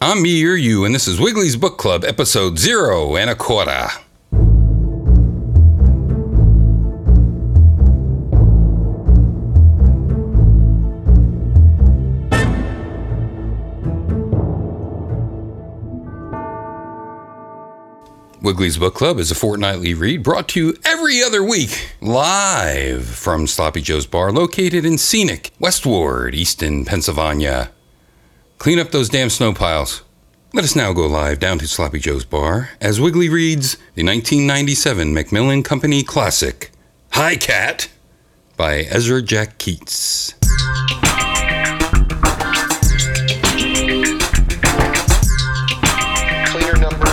[0.00, 3.88] I'm me or you, and this is Wiggly's Book Club, episode zero and a quarter.
[18.40, 23.48] Wiggly's Book Club is a fortnightly read brought to you every other week, live from
[23.48, 27.72] Sloppy Joe's Bar, located in scenic Westward, Easton, Pennsylvania.
[28.58, 30.02] Clean up those damn snow piles.
[30.52, 35.14] Let us now go live down to Sloppy Joe's Bar as Wiggly reads the 1997
[35.14, 36.72] Macmillan Company classic,
[37.12, 37.88] Hi Cat,
[38.56, 40.34] by Ezra Jack Keats.
[46.50, 47.08] Cleaner number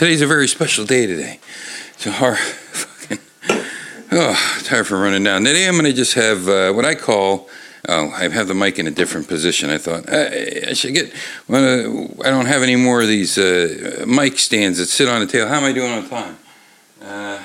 [0.00, 1.40] Today's a very special day today.
[1.92, 3.18] It's a hard fucking.
[4.10, 5.44] Oh, tired from running down.
[5.44, 7.50] Today I'm going to just have uh, what I call.
[7.86, 9.68] Oh, I have the mic in a different position.
[9.68, 11.12] I thought I, I should get.
[11.48, 15.26] Well, I don't have any more of these uh, mic stands that sit on the
[15.26, 15.48] table.
[15.48, 16.38] How am I doing on time?
[17.04, 17.44] Uh,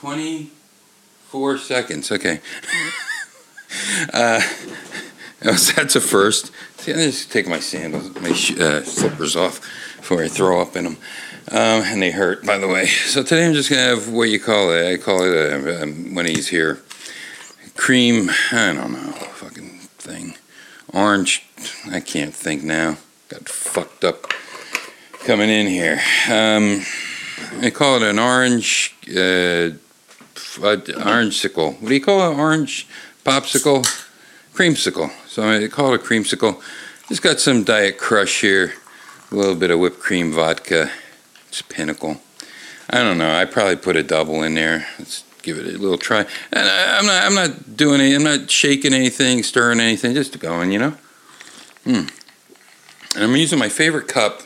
[0.00, 2.10] Twenty-four seconds.
[2.10, 2.40] Okay.
[4.12, 4.42] uh,
[5.40, 6.50] that's a first.
[6.78, 9.60] See, I just take my sandals, my sh- uh, slippers off
[10.04, 10.96] before I throw up in them.
[11.50, 12.84] Um, and they hurt, by the way.
[12.84, 14.92] So today I'm just gonna have what you call it.
[14.92, 16.82] I call it uh, um, when he's here,
[17.74, 18.30] cream.
[18.52, 20.34] I don't know, fucking thing.
[20.92, 21.46] Orange.
[21.90, 22.98] I can't think now.
[23.30, 24.30] Got fucked up
[25.24, 26.02] coming in here.
[26.30, 26.84] Um,
[27.62, 28.94] I call it an orange.
[29.08, 29.70] Uh,
[30.62, 31.72] uh, orange sickle.
[31.72, 32.36] What do you call it?
[32.36, 32.86] Orange
[33.24, 33.82] popsicle,
[34.52, 35.10] creamsicle.
[35.28, 36.60] So I call it a creamsicle.
[37.08, 38.74] Just got some Diet Crush here,
[39.34, 40.90] a little bit of whipped cream vodka.
[41.48, 42.20] It's Pinnacle.
[42.88, 43.34] I don't know.
[43.34, 44.86] I probably put a double in there.
[44.98, 46.20] Let's give it a little try.
[46.52, 47.24] And I, I'm not.
[47.24, 48.14] I'm not doing it.
[48.14, 50.14] I'm not shaking anything, stirring anything.
[50.14, 50.70] Just going.
[50.70, 50.90] You know.
[51.84, 52.06] Hmm.
[53.16, 54.42] And I'm using my favorite cup.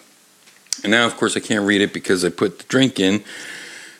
[0.82, 3.24] And now, of course, I can't read it because I put the drink in.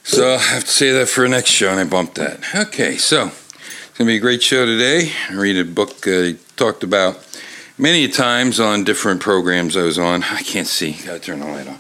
[0.05, 2.41] So I have to say that for the next show, and I bumped that.
[2.55, 5.13] Okay, so it's gonna be a great show today.
[5.29, 7.28] I read a book uh, talked about
[7.79, 10.25] many times on different programs I was on.
[10.25, 10.93] I can't see.
[10.93, 11.79] Gotta turn the light on.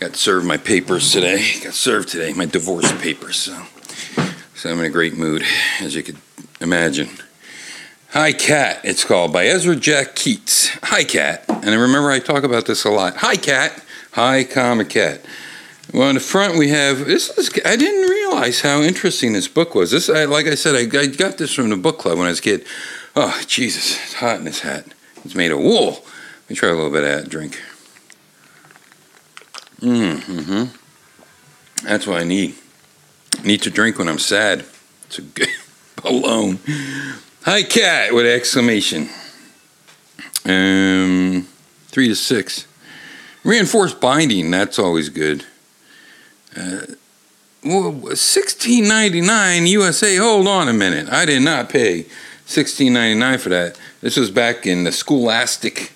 [0.00, 1.60] Got served my papers today.
[1.62, 3.36] Got served today my divorce papers.
[3.36, 3.62] So,
[4.54, 5.44] so I'm in a great mood,
[5.80, 6.18] as you could
[6.60, 7.08] imagine.
[8.10, 10.68] Hi Cat, it's called by Ezra Jack Keats.
[10.82, 13.16] Hi Cat, and I remember I talk about this a lot.
[13.18, 15.24] Hi Cat, hi comma cat.
[15.92, 17.50] Well, in the front we have this is.
[17.66, 19.90] I didn't realize how interesting this book was.
[19.90, 22.30] This, I, like I said, I, I got this from the book club when I
[22.30, 22.64] was a kid.
[23.14, 24.86] Oh Jesus, it's hot in this hat.
[25.24, 25.90] It's made of wool.
[25.90, 27.60] Let me try a little bit of that drink.
[29.80, 30.64] Mm-hmm.
[31.86, 32.54] That's what I need.
[33.38, 34.64] I need to drink when I'm sad.
[35.06, 35.48] It's a good
[36.04, 36.58] alone.
[37.42, 38.14] Hi, cat!
[38.14, 39.10] With exclamation.
[40.46, 41.46] Um,
[41.88, 42.66] three to six.
[43.44, 44.50] Reinforced binding.
[44.50, 45.44] That's always good.
[46.56, 46.80] Uh,
[47.64, 50.16] well, sixteen ninety nine USA.
[50.16, 51.08] Hold on a minute.
[51.10, 52.06] I did not pay
[52.44, 53.78] sixteen ninety nine for that.
[54.00, 55.92] This was back in the Scholastic.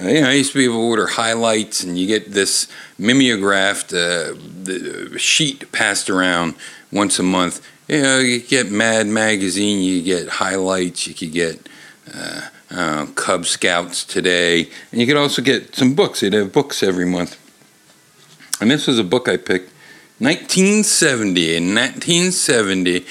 [0.00, 2.68] Uh, you know, I used to be able to order highlights, and you get this
[2.98, 6.54] mimeographed uh, the sheet passed around
[6.92, 7.66] once a month.
[7.88, 11.68] You know, you get Mad Magazine, you get highlights, you could get
[12.14, 16.20] uh, uh, Cub Scouts today, and you could also get some books.
[16.20, 17.38] They'd have books every month.
[18.60, 19.72] And this was a book I picked,
[20.18, 21.56] 1970.
[21.56, 23.04] In 1970,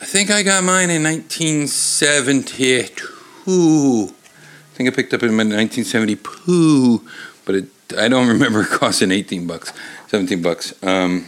[0.00, 3.06] I think I got mine in 1972.
[3.46, 7.06] I think I picked up in 1972,
[7.44, 7.66] but it,
[7.98, 9.74] I don't remember costing 18 bucks,
[10.08, 10.72] 17 bucks.
[10.82, 11.26] Um,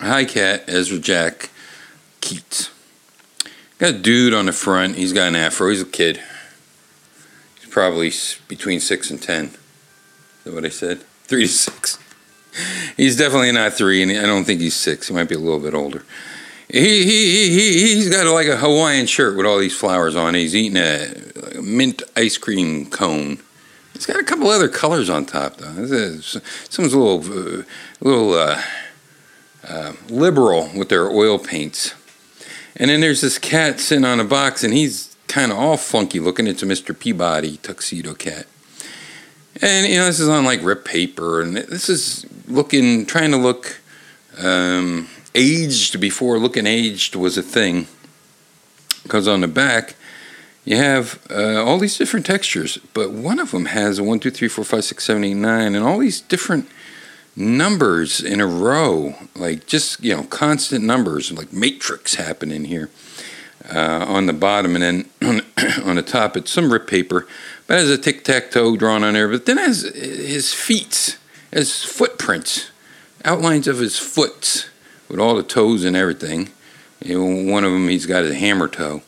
[0.00, 1.50] Hi, Cat, Ezra Jack
[2.20, 2.70] Keats.
[3.78, 4.96] Got a dude on the front.
[4.96, 5.68] He's got an afro.
[5.68, 6.20] He's a kid.
[7.60, 8.10] He's probably
[8.48, 9.46] between six and ten.
[9.46, 9.58] Is
[10.44, 11.02] that what I said?
[11.24, 11.98] Three to six.
[12.96, 15.08] He's definitely not three, and I don't think he's six.
[15.08, 16.04] He might be a little bit older.
[16.68, 20.34] He, he, he, he, he's got like a Hawaiian shirt with all these flowers on.
[20.34, 23.38] He's eating a, like a mint ice cream cone.
[23.94, 25.86] It's got a couple other colors on top, though.
[26.20, 27.62] Someone's a little, uh,
[28.00, 28.62] little uh,
[29.66, 31.94] uh, liberal with their oil paints.
[32.76, 36.20] And then there's this cat sitting on a box, and he's kind of all funky
[36.20, 36.46] looking.
[36.46, 36.98] It's a Mr.
[36.98, 38.46] Peabody tuxedo cat.
[39.62, 43.36] And, you know, this is on like rip paper, and this is looking, trying to
[43.36, 43.80] look
[44.38, 47.86] um, aged before looking aged was a thing.
[49.02, 49.94] Because on the back,
[50.64, 54.30] you have uh, all these different textures, but one of them has a 1, 2,
[54.30, 56.68] 3, 4, 5, 6, 7, 8, 9, and all these different
[57.36, 62.90] numbers in a row, like just, you know, constant numbers, like matrix happening here
[63.72, 64.74] uh, on the bottom.
[64.74, 65.40] And then on,
[65.84, 67.26] on the top, it's some rip paper,
[67.66, 71.18] but has a tic tac toe drawn on there, but then has his feet,
[71.52, 72.70] as footprints,
[73.24, 74.70] outlines of his foot
[75.08, 76.50] with all the toes and everything.
[77.04, 79.02] Know, one of them, he's got a hammer toe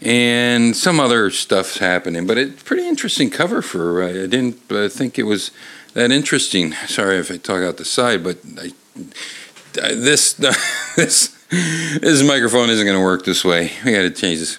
[0.00, 2.26] and some other stuff's happening.
[2.26, 4.02] But it's pretty interesting cover for.
[4.02, 5.50] Uh, I didn't uh, think it was
[5.94, 6.72] that interesting.
[6.86, 10.32] Sorry if I talk out the side, but I, uh, this
[10.96, 13.72] this this microphone isn't going to work this way.
[13.84, 14.58] We got to change this.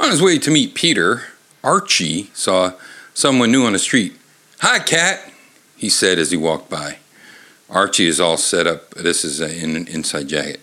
[0.00, 1.22] On his way to meet Peter,
[1.62, 2.72] Archie saw
[3.14, 4.16] someone new on the street.
[4.60, 5.32] Hi, cat,
[5.76, 6.98] he said as he walked by.
[7.70, 8.90] Archie is all set up.
[8.90, 10.60] This is in an inside jacket.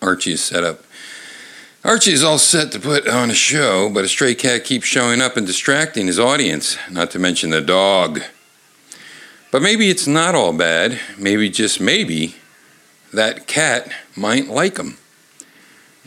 [0.00, 0.84] Archie is set up
[1.84, 5.20] Archie is all set to put on a show, but a stray cat keeps showing
[5.20, 8.20] up and distracting his audience, not to mention the dog.
[9.50, 11.00] But maybe it's not all bad.
[11.18, 12.36] Maybe, just maybe,
[13.12, 14.96] that cat might like him.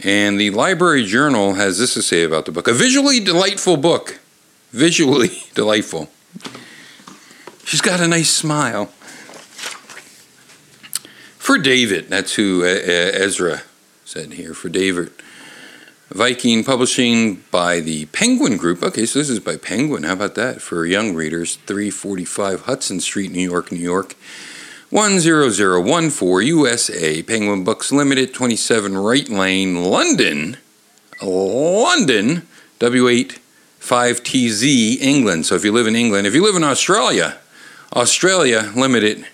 [0.04, 4.20] And the Library Journal has this to say about the book a visually delightful book.
[4.72, 6.10] Visually delightful.
[7.64, 8.88] She's got a nice smile.
[11.38, 13.62] For David, that's who Ezra
[14.04, 14.54] said here.
[14.54, 15.12] For David,
[16.10, 18.84] Viking Publishing by the Penguin Group.
[18.84, 20.04] Okay, so this is by Penguin.
[20.04, 20.62] How about that?
[20.62, 24.16] For young readers, 345 Hudson Street, New York, New York.
[24.92, 27.24] 10014 USA.
[27.24, 30.58] Penguin Books Limited, 27 Wright Lane, London.
[31.22, 32.48] London,
[32.80, 33.40] W8
[33.80, 35.46] 5TZ, England.
[35.46, 37.38] So if you live in England, if you live in Australia,
[37.96, 39.26] Australia Limited,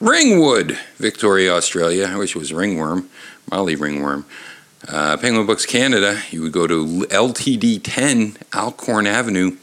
[0.00, 2.06] Ringwood, Victoria, Australia.
[2.06, 3.08] I wish it was Ringworm,
[3.50, 4.26] Molly Ringworm.
[4.88, 9.56] Uh, Penguin Books Canada, you would go to LTD 10 Alcorn Avenue,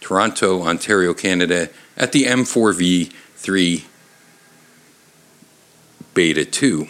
[0.00, 3.84] Toronto, Ontario, Canada, at the M4V3
[6.14, 6.88] Beta 2.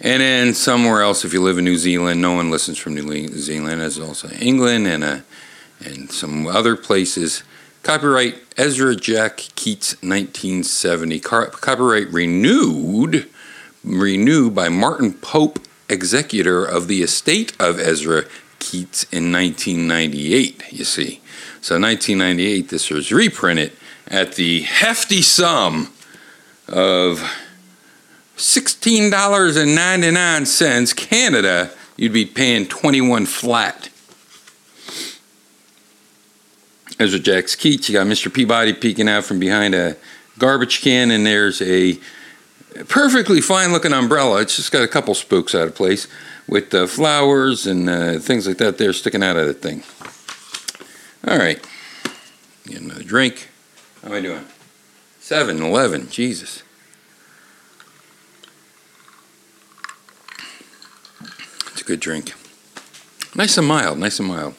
[0.00, 3.28] And then somewhere else, if you live in New Zealand, no one listens from New
[3.28, 5.18] Zealand, as also England and, uh,
[5.84, 7.42] and some other places.
[7.82, 11.20] Copyright Ezra Jack Keats, 1970.
[11.20, 13.28] Car- copyright renewed
[13.84, 18.24] renewed by Martin Pope, executor of the estate of Ezra
[18.58, 21.20] Keats in 1998, you see.
[21.60, 23.72] So 1998, this was reprinted
[24.06, 25.92] at the hefty sum
[26.68, 27.20] of
[28.36, 33.90] $16.99 Canada, you'd be paying 21 flat.
[37.00, 38.32] Ezra Jack's Keats, you got Mr.
[38.32, 39.96] Peabody peeking out from behind a
[40.38, 41.98] garbage can, and there's a
[42.88, 44.40] perfectly fine looking umbrella.
[44.40, 46.08] It's just got a couple spooks out of place
[46.48, 49.82] with uh, flowers and uh, things like that there sticking out of the thing.
[51.26, 51.64] All right.
[52.66, 53.48] Get another drink.
[54.02, 54.44] How am I doing?
[55.28, 56.08] 7 11.
[56.08, 56.62] Jesus.
[61.66, 62.32] It's a good drink.
[63.34, 63.98] Nice and mild.
[63.98, 64.54] Nice and mild.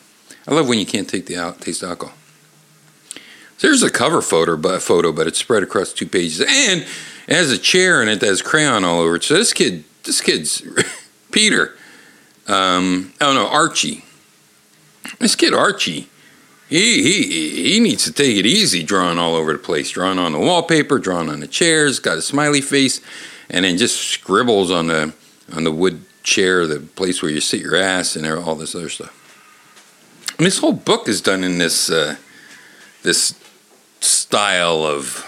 [0.47, 2.13] I love when you can't take the out, taste alcohol.
[3.61, 7.49] There's a cover photo, but photo, but it's spread across two pages, and it has
[7.49, 9.23] a chair in it that has crayon all over it.
[9.23, 10.61] So this kid, this kid's
[11.31, 11.75] Peter.
[12.47, 14.05] Um, oh no, Archie.
[15.17, 16.09] This kid Archie,
[16.69, 20.33] he he he needs to take it easy, drawing all over the place, drawing on
[20.33, 23.01] the wallpaper, drawing on the chairs, got a smiley face,
[23.49, 25.13] and then just scribbles on the
[25.51, 28.89] on the wood chair, the place where you sit your ass, and all this other
[28.89, 29.15] stuff.
[30.37, 32.17] And this whole book is done in this uh,
[33.01, 33.33] this
[33.99, 35.25] style of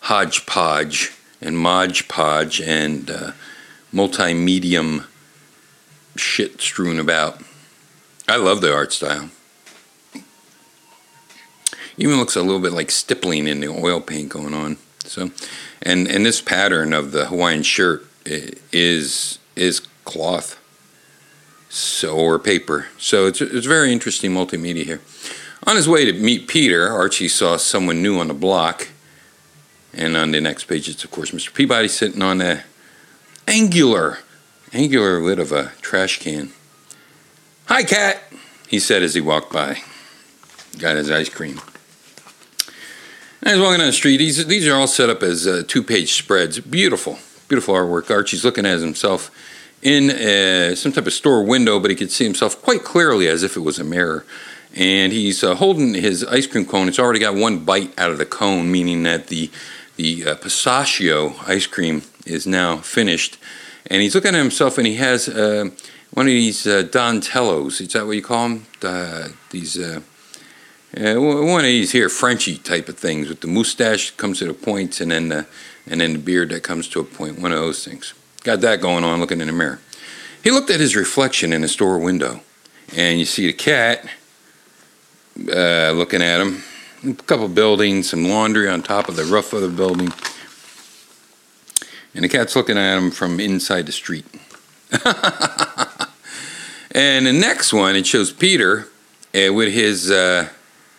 [0.00, 3.32] hodgepodge and modge podge and uh,
[3.92, 5.04] multi-medium
[6.16, 7.42] shit strewn about.
[8.26, 9.30] I love the art style.
[11.98, 14.78] Even looks a little bit like stippling in the oil paint going on.
[15.04, 15.30] So,
[15.82, 20.58] and and this pattern of the Hawaiian shirt is is cloth,
[21.68, 22.86] so or paper.
[22.98, 25.00] So it's it's very interesting multimedia here.
[25.66, 28.88] On his way to meet Peter, Archie saw someone new on the block.
[29.92, 31.52] And on the next page, it's of course Mr.
[31.52, 32.62] Peabody sitting on a
[33.48, 34.18] angular,
[34.72, 36.52] angular lid of a trash can.
[37.66, 38.22] Hi, cat,
[38.68, 39.82] he said as he walked by.
[40.78, 41.60] Got his ice cream.
[43.42, 44.18] And he's walking down the street.
[44.18, 46.58] These, these are all set up as uh, two page spreads.
[46.60, 47.18] Beautiful,
[47.48, 48.10] beautiful artwork.
[48.10, 49.30] Archie's looking at himself
[49.80, 53.42] in a, some type of store window, but he could see himself quite clearly as
[53.42, 54.24] if it was a mirror
[54.74, 56.88] and he's uh, holding his ice cream cone.
[56.88, 59.50] It's already got one bite out of the cone, meaning that the
[59.96, 63.36] the uh, pistachio ice cream is now finished.
[63.86, 65.70] and he's looking at himself, and he has uh,
[66.12, 67.80] one of these uh, Donatellos.
[67.80, 68.66] Is that what you call them?
[68.82, 69.76] Uh, these
[70.96, 74.54] uh, one of these here Frenchy type of things with the mustache comes to the
[74.54, 75.46] points, and then the,
[75.86, 77.38] and then the beard that comes to a point.
[77.38, 78.14] One of those things.
[78.42, 79.20] Got that going on.
[79.20, 79.80] Looking in the mirror.
[80.42, 82.40] He looked at his reflection in the store window,
[82.96, 84.08] and you see the cat
[85.52, 86.62] uh, looking at him.
[87.06, 90.12] A couple buildings, some laundry on top of the roof of the building.
[92.14, 94.24] And the cat's looking at him from inside the street.
[96.90, 98.88] and the next one, it shows Peter
[99.34, 100.48] uh, with his uh,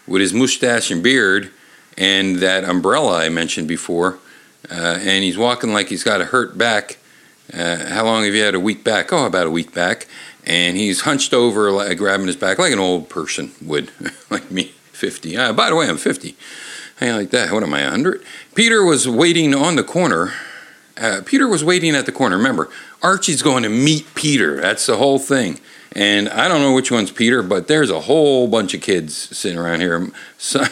[0.10, 1.52] with his mustache and beard
[1.98, 4.20] and that umbrella I mentioned before.
[4.70, 6.98] Uh, and he's walking like he's got a hurt back.
[7.54, 9.12] Uh, how long have you had a week back?
[9.12, 10.08] Oh, about a week back.
[10.46, 13.92] And he's hunched over, like, grabbing his back like an old person would,
[14.30, 15.38] like me, 50.
[15.38, 16.36] Uh, by the way, I'm 50.
[17.00, 17.52] How like that?
[17.52, 18.24] What am I, 100?
[18.56, 20.34] Peter was waiting on the corner.
[20.98, 22.36] Uh, Peter was waiting at the corner.
[22.36, 22.70] Remember,
[23.02, 24.60] Archie's going to meet Peter.
[24.60, 25.60] That's the whole thing.
[25.94, 29.58] And I don't know which one's Peter, but there's a whole bunch of kids sitting
[29.58, 30.12] around here.
[30.38, 30.68] Some,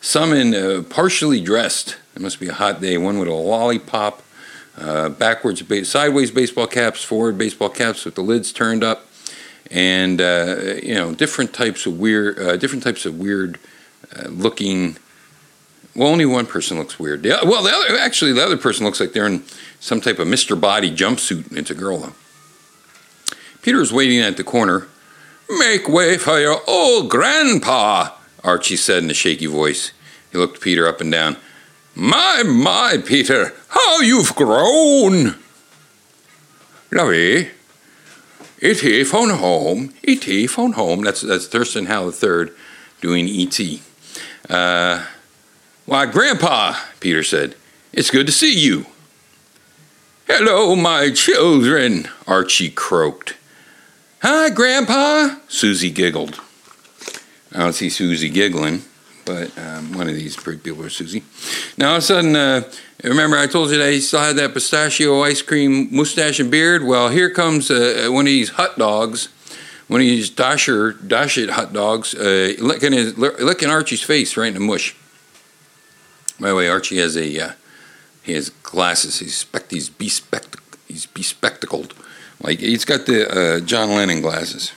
[0.00, 1.96] some in uh, partially dressed.
[2.14, 2.98] It must be a hot day.
[2.98, 4.22] One with a lollipop,
[4.76, 9.06] uh, backwards, sideways baseball caps, forward baseball caps with the lids turned up,
[9.70, 13.58] and uh, you know different types of weird, uh, different types of weird
[14.16, 14.96] uh, looking.
[15.94, 17.24] Well, only one person looks weird.
[17.24, 19.44] Well, the other actually the other person looks like they're in
[19.78, 20.58] some type of Mr.
[20.58, 21.54] Body jumpsuit.
[21.56, 22.12] It's a girl though.
[23.62, 24.88] Peter's waiting at the corner.
[25.48, 28.10] Make way for your old grandpa,
[28.42, 29.92] Archie said in a shaky voice.
[30.32, 31.36] He looked Peter up and down.
[31.94, 35.36] My, my, Peter, how you've grown!
[36.90, 37.50] Lovey,
[38.60, 39.04] E.T.
[39.04, 40.46] phone home, E.T.
[40.48, 41.02] phone home.
[41.02, 42.52] That's, that's Thurston Howell III
[43.00, 43.82] doing E.T.
[44.48, 45.06] Uh,
[45.86, 47.54] why, Grandpa, Peter said,
[47.92, 48.86] it's good to see you.
[50.26, 53.36] Hello, my children, Archie croaked.
[54.24, 56.40] Hi, Grandpa, Susie giggled.
[57.52, 58.82] I don't see Susie giggling,
[59.24, 61.24] but um, one of these people are Susie.
[61.76, 62.62] Now, all of a sudden, uh,
[63.02, 66.84] remember I told you that he still had that pistachio ice cream mustache and beard?
[66.84, 69.26] Well, here comes uh, one of these hot dogs,
[69.88, 74.54] one of these Dasher, Dasher hot dogs, uh, licking, his, licking Archie's face right in
[74.54, 74.94] the mush.
[76.38, 77.52] By the way, Archie has a, uh,
[78.22, 79.18] he has glasses.
[79.18, 81.92] He's, spect- he's, bespect- he's bespectacled.
[82.42, 84.72] Like he's got the uh, John Lennon glasses.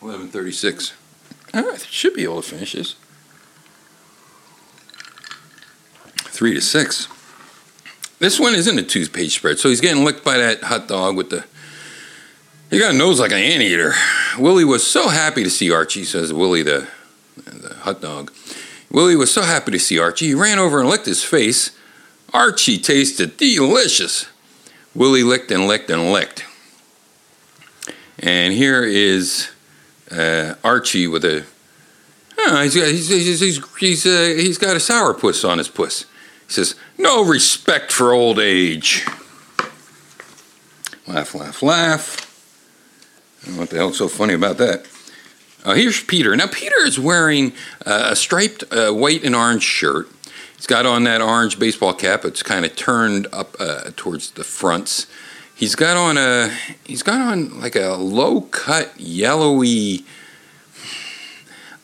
[0.00, 0.94] Eleven thirty-six.
[1.52, 2.96] I should be able to finish this.
[6.16, 7.08] Three to six.
[8.18, 11.30] This one isn't a two-page spread, so he's getting licked by that hot dog with
[11.30, 11.44] the.
[12.70, 13.94] He got a nose like an anteater.
[14.38, 16.88] Willie was so happy to see Archie, says Willie the,
[17.36, 18.32] the hot dog.
[18.90, 21.76] Willie was so happy to see Archie, he ran over and licked his face.
[22.32, 24.26] Archie tasted delicious.
[24.94, 26.44] Willie licked and licked and licked.
[28.18, 29.50] And here is
[30.10, 31.44] uh, Archie with a.
[32.38, 36.02] Oh, he's got, he's, he's, he's, he's, uh, he's got a sourpuss on his puss.
[36.46, 39.04] He says, No respect for old age.
[41.06, 42.30] Laugh, laugh, laugh.
[43.56, 44.86] What the hell's so funny about that?
[45.64, 46.34] Uh, here's Peter.
[46.36, 47.52] Now, Peter is wearing
[47.84, 50.08] uh, a striped uh, white and orange shirt
[50.64, 52.24] He's got on that orange baseball cap.
[52.24, 55.06] It's kind of turned up uh, towards the fronts.
[55.54, 60.06] He's got on a he's got on like a low cut yellowy.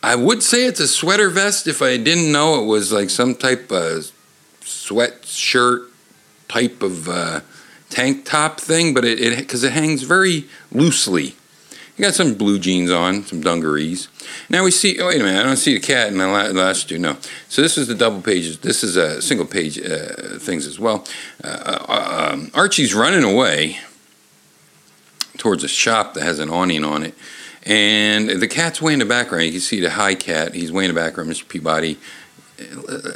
[0.02, 3.34] I would say it's a sweater vest if I didn't know it was like some
[3.34, 4.10] type of
[4.62, 5.86] sweatshirt
[6.48, 7.40] type of uh,
[7.90, 11.34] tank top thing, but it because it, it hangs very loosely
[12.00, 14.08] he got some blue jeans on, some dungarees.
[14.48, 16.88] Now we see, oh, wait a minute, I don't see the cat in the last
[16.88, 17.18] two, no.
[17.50, 21.06] So this is the double pages, this is a single page uh, things as well.
[21.44, 21.48] Uh,
[21.86, 23.80] uh, um, Archie's running away
[25.36, 27.14] towards a shop that has an awning on it.
[27.66, 29.44] And the cat's way in the background.
[29.44, 30.54] You can see the high cat.
[30.54, 31.46] He's way in the background, Mr.
[31.46, 31.98] Peabody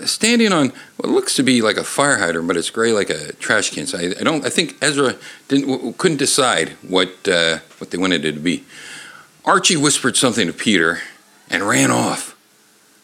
[0.06, 3.32] standing on what looks to be like a fire hydrant, but it's gray like a
[3.34, 3.86] trash can.
[3.86, 4.44] So I, I don't.
[4.44, 5.16] I think Ezra
[5.48, 8.64] didn't couldn't decide what uh, what they wanted it to be.
[9.44, 11.00] Archie whispered something to Peter
[11.50, 12.36] and ran off.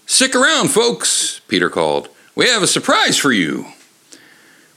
[0.07, 2.09] Stick around, folks, Peter called.
[2.35, 3.67] We have a surprise for you.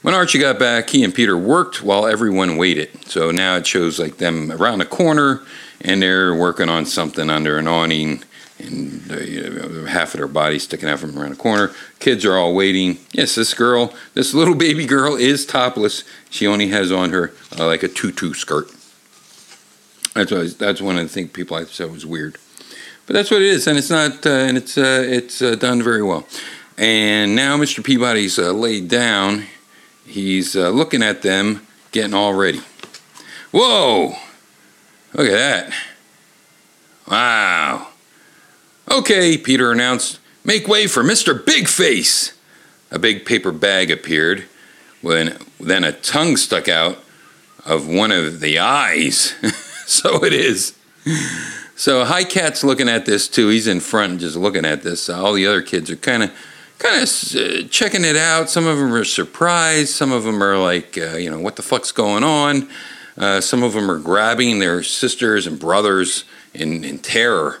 [0.02, 3.08] When Archie got back, he and Peter worked while everyone waited.
[3.08, 5.40] So now it shows like them around the corner
[5.80, 8.22] and they're working on something under an awning
[8.58, 11.72] and uh, you know, half of their body sticking out from around the corner.
[11.98, 12.98] Kids are all waiting.
[13.12, 16.04] Yes, this girl, this little baby girl, is topless.
[16.30, 18.70] She only has on her uh, like a tutu skirt.
[20.14, 22.38] That's that's one of the things people I said was weird,
[23.06, 25.82] but that's what it is, and it's not, uh, and it's uh, it's uh, done
[25.82, 26.26] very well.
[26.78, 27.82] And now Mr.
[27.82, 29.46] Peabody's uh, laid down.
[30.06, 32.60] he's uh, looking at them, getting all ready.
[33.50, 34.14] Whoa!
[35.12, 35.72] Look at that.
[37.08, 37.88] Wow.
[38.90, 41.44] Okay, Peter announced, make way for Mr.
[41.44, 42.34] Big Face.
[42.90, 44.44] A big paper bag appeared,
[45.00, 46.98] when then a tongue stuck out
[47.64, 49.34] of one of the eyes.
[49.86, 50.76] so it is.
[51.76, 53.48] So Hi Cat's looking at this too.
[53.48, 55.08] He's in front, just looking at this.
[55.08, 56.32] All the other kids are kind of,
[56.78, 58.50] kind of uh, checking it out.
[58.50, 59.90] Some of them are surprised.
[59.90, 62.68] Some of them are like, uh, you know, what the fuck's going on?
[63.16, 67.60] Uh, some of them are grabbing their sisters and brothers in, in terror.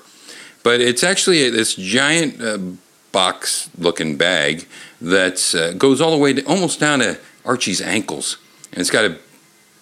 [0.64, 2.58] But it's actually this giant uh,
[3.12, 4.66] box-looking bag
[5.00, 8.38] that uh, goes all the way to, almost down to Archie's ankles,
[8.72, 9.18] and it's got a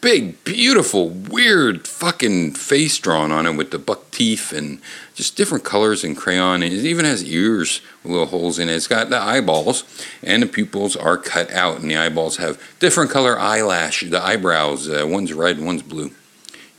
[0.02, 4.80] big, beautiful, weird fucking face drawn on it with the buck teeth and
[5.14, 6.60] just different colors and crayon.
[6.62, 8.74] And it even has ears with little holes in it.
[8.74, 9.84] It's got the eyeballs,
[10.20, 14.02] and the pupils are cut out, and the eyeballs have different color eyelash.
[14.02, 16.10] The eyebrows, uh, one's red, one's blue.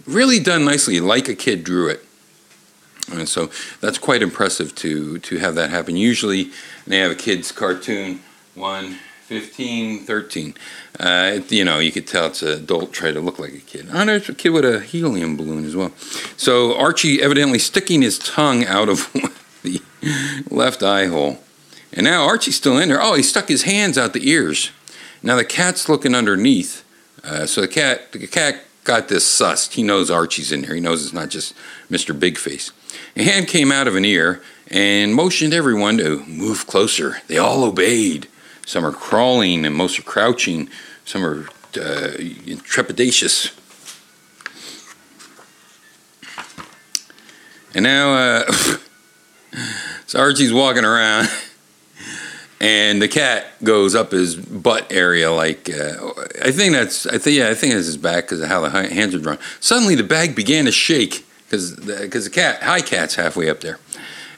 [0.05, 2.05] Really done nicely, like a kid drew it.
[3.11, 3.49] And so
[3.81, 5.97] that's quite impressive to to have that happen.
[5.97, 6.51] Usually,
[6.87, 8.21] they have a kid's cartoon
[8.55, 10.53] one 15, 13.
[10.99, 13.87] Uh, you know, you could tell it's an adult trying to look like a kid.
[13.91, 15.91] Oh, there's a kid with a helium balloon as well.
[16.37, 19.11] So Archie evidently sticking his tongue out of
[19.63, 19.81] the
[20.51, 21.39] left eye hole.
[21.93, 23.01] And now Archie's still in there.
[23.01, 24.71] Oh, he stuck his hands out the ears.
[25.21, 26.83] Now the cat's looking underneath.
[27.23, 29.73] Uh, so the cat, the cat got this sussed.
[29.73, 30.75] He knows Archie's in there.
[30.75, 31.53] He knows it's not just
[31.89, 32.17] Mr.
[32.17, 32.71] Big Face.
[33.15, 37.17] A hand came out of an ear and motioned everyone to move closer.
[37.27, 38.27] They all obeyed.
[38.65, 40.69] Some are crawling, and most are crouching.
[41.05, 41.41] Some are
[41.75, 42.15] uh,
[42.63, 43.57] trepidatious.
[47.75, 48.51] And now, uh,
[50.05, 51.27] so Archie's walking around,
[52.63, 55.29] and the cat goes up his butt area.
[55.29, 58.47] Like uh, I think that's, I think, yeah, I think it's his back because of
[58.47, 59.37] how the hands are drawn.
[59.59, 63.79] Suddenly, the bag began to shake because because the cat, high cat's halfway up there.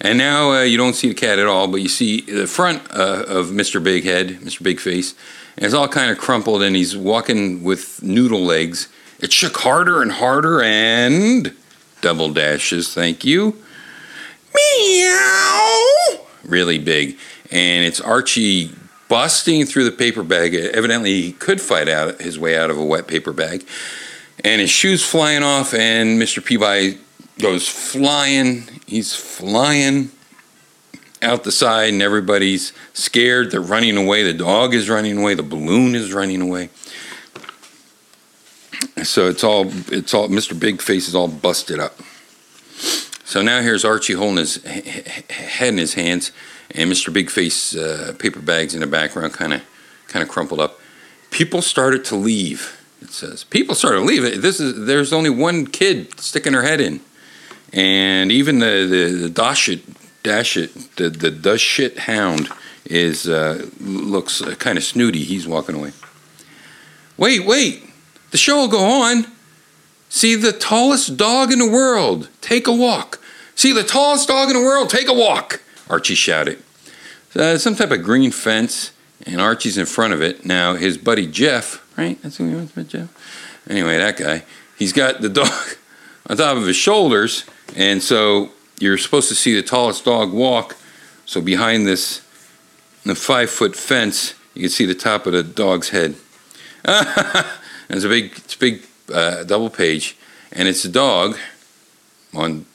[0.01, 2.81] And now uh, you don't see the cat at all, but you see the front
[2.91, 3.81] uh, of Mr.
[3.81, 4.63] Big Head, Mr.
[4.63, 5.13] Big Face,
[5.55, 8.89] and it's all kind of crumpled, and he's walking with noodle legs.
[9.19, 11.55] It shook harder and harder, and
[12.01, 12.91] double dashes.
[12.91, 13.61] Thank you.
[14.55, 16.25] Meow.
[16.43, 17.17] Really big,
[17.51, 18.71] and it's Archie
[19.07, 20.53] busting through the paper bag.
[20.53, 23.65] Evidently, he could fight out his way out of a wet paper bag,
[24.43, 26.43] and his shoes flying off, and Mr.
[26.43, 26.99] Peabody
[27.39, 28.63] goes flying.
[28.85, 30.11] He's flying
[31.21, 33.51] out the side, and everybody's scared.
[33.51, 34.23] They're running away.
[34.23, 35.33] The dog is running away.
[35.33, 36.69] The balloon is running away.
[39.03, 40.57] So it's all it's all Mr.
[40.57, 41.99] Big Face is all busted up.
[43.23, 46.31] So now here's Archie holding his head in his hands,
[46.75, 47.11] and Mr.
[47.11, 49.61] Big Face uh, paper bags in the background, kind of
[50.07, 50.79] kind of crumpled up.
[51.31, 52.81] People started to leave.
[53.01, 54.41] It says people started to leave.
[54.41, 57.01] This is there's only one kid sticking her head in
[57.75, 59.81] and even the the, the dash it
[60.23, 62.49] dash it the the does shit hound
[62.85, 65.23] is uh, looks uh, kind of snooty.
[65.23, 65.91] He's walking away.
[67.17, 67.83] Wait, wait!
[68.31, 69.27] The show will go on.
[70.09, 72.29] See the tallest dog in the world.
[72.41, 73.19] Take a walk.
[73.55, 74.89] See the tallest dog in the world.
[74.89, 75.61] Take a walk.
[75.89, 76.61] Archie shouted.
[77.35, 78.91] Uh, some type of green fence,
[79.25, 80.45] and Archie's in front of it.
[80.45, 82.21] Now his buddy Jeff, right?
[82.21, 83.09] That's who he wants Jeff.
[83.69, 84.43] Anyway, that guy.
[84.77, 85.77] He's got the dog
[86.29, 87.45] on top of his shoulders,
[87.75, 90.77] and so you're supposed to see the tallest dog walk.
[91.25, 92.21] So behind this
[93.05, 96.15] the five foot fence, you can see the top of the dog's head.
[96.85, 100.17] it's a big, it's a big uh, double page,
[100.51, 101.37] and it's a dog
[102.33, 102.65] on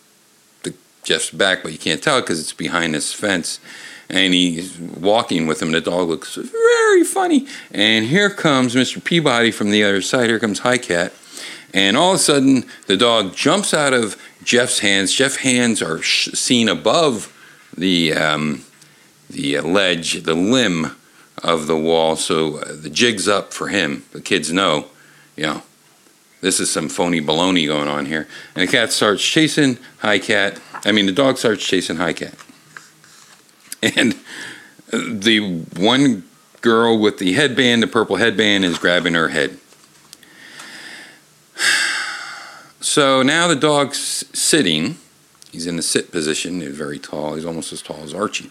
[1.02, 3.60] Jeff's back, but you can't tell because it's behind this fence.
[4.08, 5.70] And he's walking with him.
[5.70, 7.46] The dog looks very funny.
[7.70, 9.02] And here comes Mr.
[9.02, 10.28] Peabody from the other side.
[10.28, 11.12] Here comes Hi Cat.
[11.72, 15.12] And all of a sudden, the dog jumps out of Jeff's hands.
[15.12, 17.32] Jeff's hands are sh- seen above
[17.76, 18.64] the um,
[19.28, 20.96] the ledge, the limb
[21.42, 22.16] of the wall.
[22.16, 24.04] So uh, the jig's up for him.
[24.12, 24.86] The kids know,
[25.36, 25.62] you know,
[26.40, 28.26] this is some phony baloney going on here.
[28.54, 30.60] And the cat starts chasing Hi Cat.
[30.84, 32.34] I mean, the dog starts chasing Hi Cat.
[33.82, 34.14] And
[34.92, 36.24] the one
[36.60, 39.58] girl with the headband, the purple headband, is grabbing her head.
[42.80, 44.96] So now the dog's sitting.
[45.52, 46.60] He's in the sit position.
[46.60, 47.34] He's very tall.
[47.34, 48.50] He's almost as tall as Archie.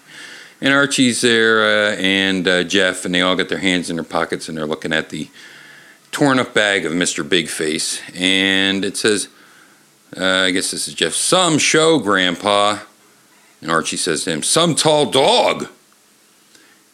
[0.61, 4.05] And Archie's there uh, and uh, Jeff, and they all got their hands in their
[4.05, 5.29] pockets and they're looking at the
[6.11, 7.27] torn up bag of Mr.
[7.27, 8.01] Big Face.
[8.15, 9.27] And it says,
[10.17, 12.79] uh, I guess this is Jeff, some show, Grandpa.
[13.61, 15.67] And Archie says to him, some tall dog.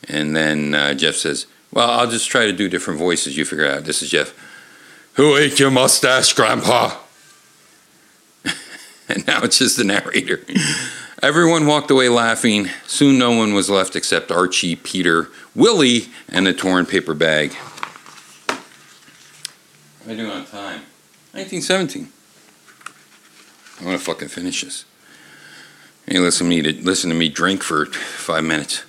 [0.07, 3.37] And then uh, Jeff says, Well, I'll just try to do different voices.
[3.37, 3.85] You figure out.
[3.85, 4.33] This is Jeff.
[5.13, 6.97] Who ate your mustache, Grandpa?
[9.09, 10.41] and now it's just the narrator.
[11.23, 12.69] Everyone walked away laughing.
[12.85, 17.55] Soon no one was left except Archie, Peter, Willie, and the torn paper bag.
[20.05, 20.81] What am I doing on time?
[21.31, 22.11] 1917.
[23.81, 24.85] I want to fucking finish this.
[26.05, 28.83] Hey, listen to me to listen to me drink for five minutes.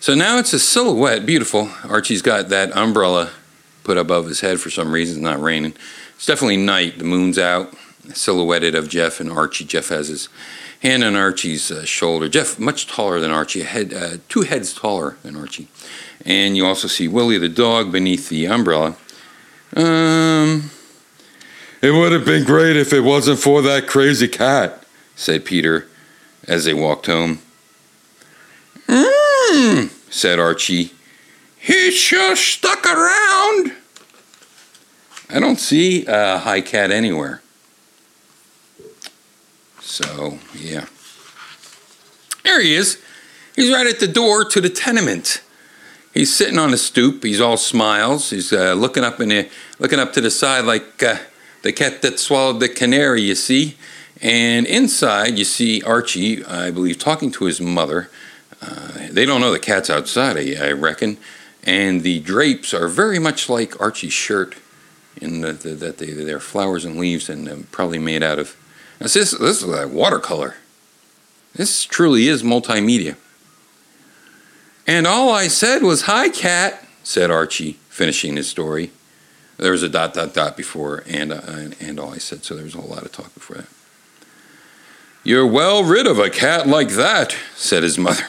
[0.00, 1.70] So now it's a silhouette, beautiful.
[1.84, 3.30] Archie's got that umbrella
[3.84, 5.16] put above his head for some reason.
[5.16, 5.72] It's not raining.
[6.16, 6.98] It's definitely night.
[6.98, 7.72] The moon's out.
[8.12, 9.64] Silhouetted of Jeff and Archie.
[9.64, 10.28] Jeff has his
[10.82, 12.28] hand on Archie's uh, shoulder.
[12.28, 15.68] Jeff, much taller than Archie, head, uh, two heads taller than Archie.
[16.26, 18.96] And you also see Willie the dog beneath the umbrella.
[19.76, 20.70] Um,
[21.82, 25.86] it would have been great if it wasn't for that crazy cat, said Peter
[26.48, 27.40] as they walked home.
[28.86, 30.92] Mmm, said Archie.
[31.56, 33.72] He sure stuck around.
[35.28, 37.40] I don't see a high cat anywhere.
[39.80, 40.86] So, yeah.
[42.42, 42.98] There he is.
[43.54, 45.42] He's right at the door to the tenement.
[46.12, 47.22] He's sitting on a stoop.
[47.22, 48.30] He's all smiles.
[48.30, 51.18] He's uh, looking up in the, looking up to the side like uh,
[51.62, 53.22] the cat that swallowed the canary.
[53.22, 53.76] You see,
[54.20, 58.10] and inside you see Archie, I believe, talking to his mother.
[58.60, 61.16] Uh, they don't know the cat's outside, I, I, reckon.
[61.64, 64.56] And the drapes are very much like Archie's shirt,
[65.20, 68.56] in the, the, that they, they're flowers and leaves and uh, probably made out of.
[68.98, 70.56] This is, this is like watercolor.
[71.54, 73.16] This truly is multimedia.
[74.90, 78.90] And all I said was, Hi, cat, said Archie, finishing his story.
[79.56, 82.56] There was a dot, dot, dot before, and, uh, and, and all I said, so
[82.56, 83.68] there was a whole lot of talk before that.
[85.22, 88.24] You're well rid of a cat like that, said his mother.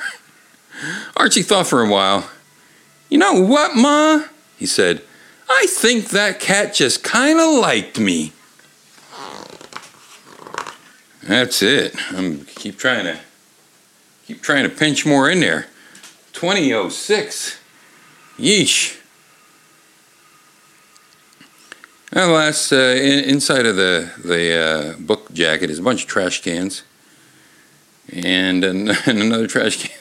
[1.18, 2.30] Archie thought for a while.
[3.10, 4.26] You know what, Ma?
[4.56, 5.02] He said.
[5.50, 8.34] I think that cat just kind of liked me.
[11.24, 11.96] That's it.
[12.16, 13.20] I'm keep trying to
[14.28, 15.66] keep trying to pinch more in there.
[16.42, 17.60] 2006.
[18.40, 18.98] Yeesh.
[22.12, 26.10] Well, last uh, in, inside of the the uh, book jacket is a bunch of
[26.10, 26.82] trash cans,
[28.12, 29.96] and, and another trash can,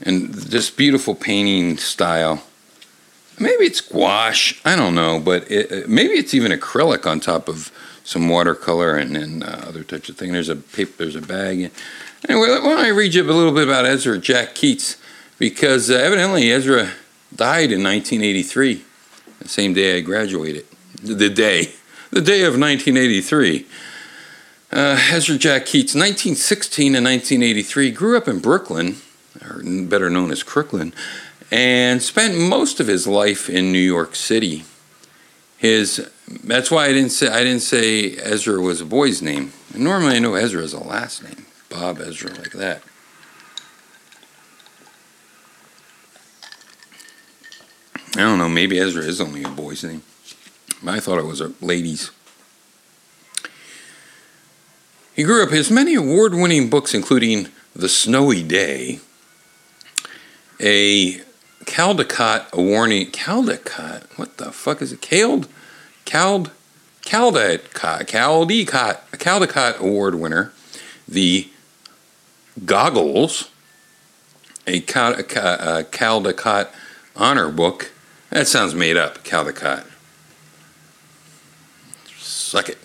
[0.00, 2.42] and this beautiful painting style.
[3.38, 7.70] Maybe it's gouache, I don't know, but it, maybe it's even acrylic on top of
[8.04, 10.32] some watercolor and, and uh, other types of thing.
[10.32, 11.70] There's a paper, there's a bag.
[12.26, 14.96] Anyway, why don't I read you a little bit about Ezra Jack Keats?
[15.38, 16.92] Because uh, evidently Ezra
[17.34, 18.84] died in 1983,
[19.40, 20.66] the same day I graduated
[21.02, 21.72] the day,
[22.10, 23.66] the day of 1983.
[24.72, 28.96] Uh, Ezra Jack Keats, 1916 to 1983, grew up in Brooklyn,
[29.42, 30.92] or better known as Crooklyn,
[31.50, 34.64] and spent most of his life in New York City.
[35.56, 36.08] His
[36.42, 39.52] that's why I didn't say I didn't say Ezra was a boy's name.
[39.74, 42.82] Normally I know Ezra is a last name, Bob Ezra, like that.
[48.16, 48.48] I don't know.
[48.48, 50.02] Maybe Ezra is only a boy's name.
[50.86, 52.10] I thought it was a lady's.
[55.14, 59.00] He grew up, his many award winning books, including The Snowy Day,
[60.60, 61.20] a
[61.64, 64.04] Caldecott award Caldecott?
[64.16, 65.00] What the fuck is it?
[65.00, 65.48] Cald?
[66.04, 66.50] Cald?
[67.02, 68.06] Caldecott.
[68.06, 69.00] Caldecott.
[69.12, 70.52] A Caldecott Award winner.
[71.08, 71.48] The
[72.64, 73.50] Goggles,
[74.66, 76.68] a Caldecott
[77.16, 77.90] honor book.
[78.34, 79.86] That sounds made up, Caldecott.
[82.18, 82.78] Suck it.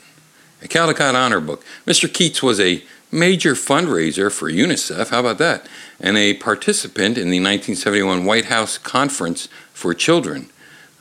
[0.62, 1.66] A Caldecott Honor Book.
[1.88, 2.08] Mr.
[2.08, 5.68] Keats was a major fundraiser for UNICEF, how about that?
[6.00, 10.52] And a participant in the 1971 White House Conference for Children.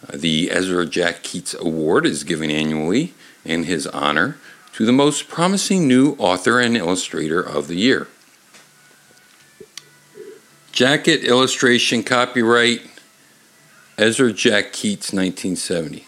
[0.02, 3.12] Uh, the Ezra Jack Keats Award is given annually
[3.44, 4.38] in his honor
[4.72, 8.08] to the most promising new author and illustrator of the year.
[10.72, 12.80] Jacket illustration copyright
[13.98, 16.06] Ezra Jack Keats 1970.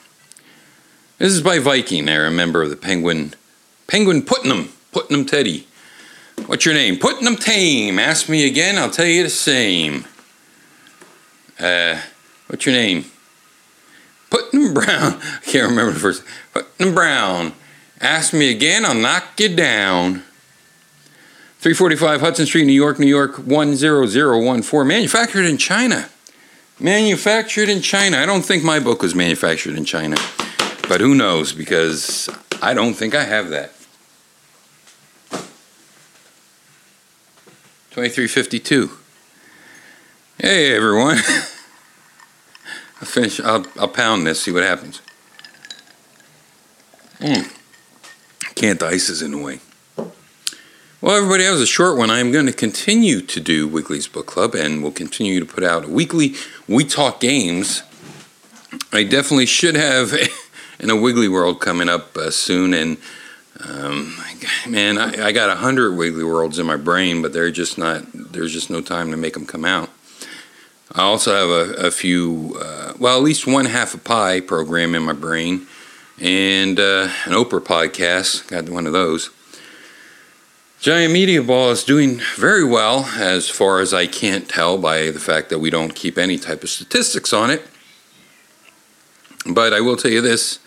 [1.19, 2.09] This is by Viking.
[2.09, 3.35] I remember the Penguin.
[3.89, 4.73] Penguin Putnam.
[4.93, 5.67] Putnam Teddy.
[6.47, 6.99] What's your name?
[6.99, 7.99] Putnam Tame.
[7.99, 10.05] Ask me again, I'll tell you the same.
[11.59, 12.01] Uh,
[12.47, 13.07] what's your name?
[14.31, 15.15] Putnam Brown.
[15.21, 16.23] I can't remember the first.
[16.55, 17.53] Putnam Brown.
[18.01, 20.23] Ask me again, I'll knock you down.
[21.59, 24.87] 345 Hudson Street, New York, New York 10014.
[24.87, 26.09] Manufactured in China.
[26.81, 28.17] Manufactured in China.
[28.17, 30.17] I don't think my book was manufactured in China.
[30.89, 31.53] But who knows?
[31.53, 32.29] Because
[32.63, 33.75] I don't think I have that.
[37.91, 38.91] 2352.
[40.39, 41.19] Hey everyone.
[43.05, 43.41] finish.
[43.41, 44.43] I'll, I'll pound this.
[44.43, 45.03] See what happens.
[47.19, 47.53] Mm.
[48.55, 48.81] Can't.
[48.81, 49.61] The ice is in the way.
[51.03, 52.11] Well, everybody, that was a short one.
[52.11, 55.87] I'm going to continue to do Wiggly's Book Club, and we'll continue to put out
[55.87, 56.35] a weekly
[56.69, 57.83] We Talk Games.
[58.93, 60.13] I definitely should have
[60.79, 62.99] in a Wiggly World coming up uh, soon, and
[63.67, 64.15] um,
[64.69, 68.05] man, I, I got a hundred Wiggly Worlds in my brain, but they're just not.
[68.13, 69.89] There's just no time to make them come out.
[70.93, 74.95] I also have a, a few, uh, well, at least one half a pie program
[74.95, 75.67] in my brain,
[76.21, 78.47] and uh, an Oprah podcast.
[78.49, 79.31] Got one of those.
[80.81, 85.21] Giant Media Ball is doing very well, as far as I can't tell by the
[85.21, 87.63] fact that we don't keep any type of statistics on it.
[89.45, 90.59] But I will tell you this: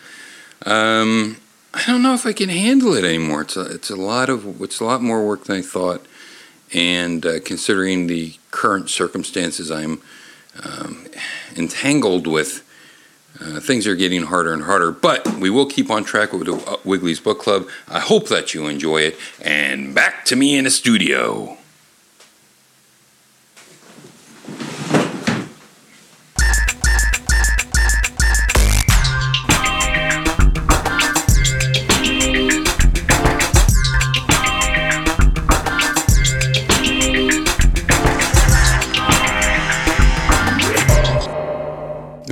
[0.66, 1.38] um,
[1.74, 3.40] I don't know if I can handle it anymore.
[3.40, 6.06] It's a, it's a lot of it's a lot more work than I thought,
[6.72, 10.00] and uh, considering the current circumstances I'm
[10.62, 11.08] um,
[11.56, 12.63] entangled with,
[13.40, 16.76] uh, things are getting harder and harder, but we will keep on track with uh,
[16.84, 17.68] Wiggly's Book Club.
[17.88, 19.16] I hope that you enjoy it.
[19.40, 21.58] And back to me in the studio.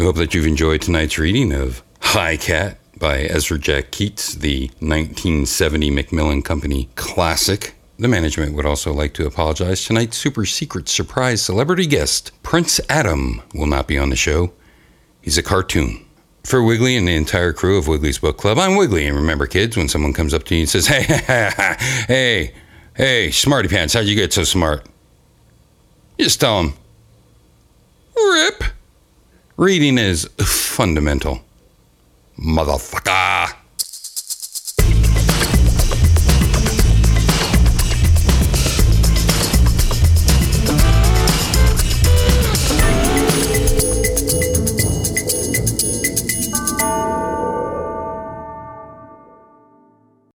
[0.03, 4.67] I hope that you've enjoyed tonight's reading of Hi Cat by Ezra Jack Keats, the
[4.81, 7.77] 1970 Macmillan Company classic.
[8.01, 9.85] The management would also like to apologize.
[9.85, 14.53] Tonight's super secret surprise celebrity guest, Prince Adam, will not be on the show.
[15.21, 16.05] He's a cartoon.
[16.43, 19.07] For Wiggly and the entire crew of Wiggly's Book Club, I'm Wiggly.
[19.07, 21.13] And remember, kids, when someone comes up to you and says, Hey,
[22.09, 22.55] hey,
[22.97, 24.85] hey, smarty pants, how'd you get so smart?
[26.19, 26.75] You just tell them,
[28.17, 28.65] Rip.
[29.63, 31.41] Reading is fundamental.
[32.37, 33.62] Motherfucker.